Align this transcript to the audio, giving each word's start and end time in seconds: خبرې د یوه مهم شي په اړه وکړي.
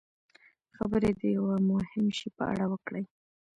خبرې 0.77 1.09
د 1.19 1.21
یوه 1.37 1.55
مهم 1.71 2.05
شي 2.17 2.29
په 2.37 2.43
اړه 2.51 2.65
وکړي. 2.71 3.03